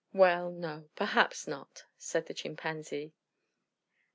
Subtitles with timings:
[0.13, 3.13] "Well, no, perhaps not," said the Chimpanzee.